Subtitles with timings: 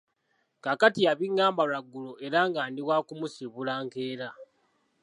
[0.63, 4.29] Kaakati yabingamba lwaggulo era nga ndi waakumusiibula nkeera.